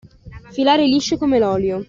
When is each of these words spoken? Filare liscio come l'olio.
Filare 0.49 0.87
liscio 0.87 1.19
come 1.19 1.37
l'olio. 1.37 1.79